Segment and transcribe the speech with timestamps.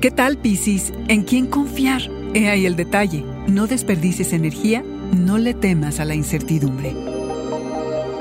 [0.00, 0.94] ¿Qué tal, Piscis?
[1.08, 2.00] ¿En quién confiar?
[2.32, 3.22] He ahí el detalle.
[3.46, 4.82] No desperdicies energía,
[5.12, 6.94] no le temas a la incertidumbre.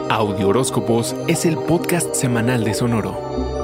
[0.10, 3.59] Audio Horóscopos es el podcast semanal de Sonoro.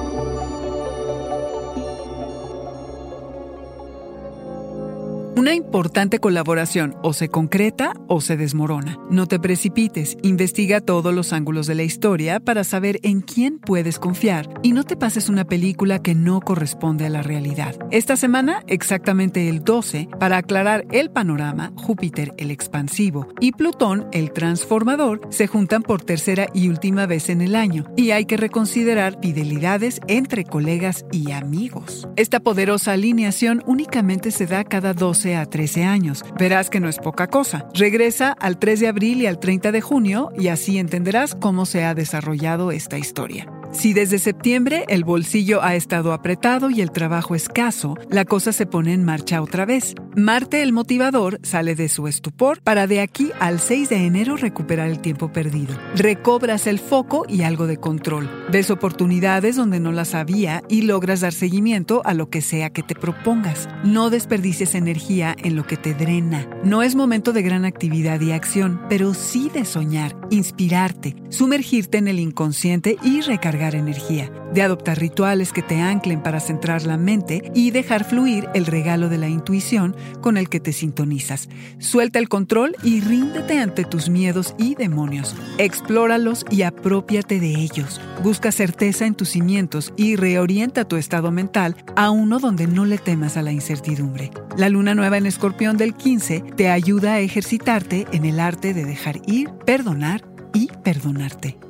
[5.46, 8.98] Una importante colaboración o se concreta o se desmorona.
[9.12, 14.00] No te precipites, investiga todos los ángulos de la historia para saber en quién puedes
[14.00, 17.76] confiar y no te pases una película que no corresponde a la realidad.
[17.92, 24.32] Esta semana, exactamente el 12, para aclarar el panorama, Júpiter el expansivo y Plutón el
[24.32, 29.20] transformador se juntan por tercera y última vez en el año y hay que reconsiderar
[29.22, 32.08] fidelidades entre colegas y amigos.
[32.16, 36.24] Esta poderosa alineación únicamente se da cada 12 a 13 años.
[36.38, 37.68] Verás que no es poca cosa.
[37.74, 41.84] Regresa al 3 de abril y al 30 de junio y así entenderás cómo se
[41.84, 43.48] ha desarrollado esta historia.
[43.76, 48.66] Si desde septiembre el bolsillo ha estado apretado y el trabajo escaso, la cosa se
[48.66, 49.96] pone en marcha otra vez.
[50.16, 54.88] Marte el motivador sale de su estupor para de aquí al 6 de enero recuperar
[54.88, 55.78] el tiempo perdido.
[55.94, 58.30] Recobras el foco y algo de control.
[58.50, 62.82] Ves oportunidades donde no las había y logras dar seguimiento a lo que sea que
[62.82, 63.68] te propongas.
[63.84, 66.48] No desperdicies energía en lo que te drena.
[66.64, 72.08] No es momento de gran actividad y acción, pero sí de soñar, inspirarte, sumergirte en
[72.08, 77.52] el inconsciente y recargar energía, de adoptar rituales que te anclen para centrar la mente
[77.56, 81.50] y dejar fluir el regalo de la intuición con el que te sintonizas.
[81.80, 85.36] Suelta el control y ríndete ante tus miedos y demonios.
[85.58, 88.02] Explóralos y apropiate de ellos.
[88.22, 92.98] Busca certeza en tus cimientos y reorienta tu estado mental a uno donde no le
[92.98, 94.32] temas a la incertidumbre.
[94.58, 98.86] La luna nueva en escorpión del 15 te ayuda a ejercitarte en el arte de
[98.86, 100.24] dejar ir, perdonar
[100.54, 101.65] y perdonarte.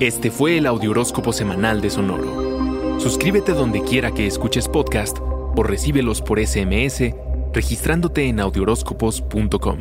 [0.00, 2.98] Este fue el Audioróscopo semanal de Sonoro.
[2.98, 7.12] Suscríbete donde quiera que escuches podcast o recíbelos por SMS
[7.52, 9.78] registrándote en audioróscopos.com.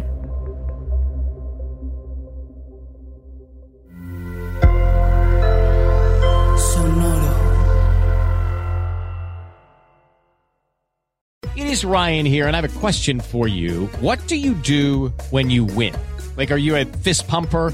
[6.58, 7.34] Sonoro.
[11.56, 13.88] It is Ryan here, and I have a question for you.
[14.02, 15.94] What do you do when you win?
[16.36, 17.74] Like, are you a fist pumper?